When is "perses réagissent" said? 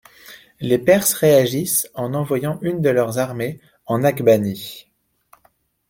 0.79-1.87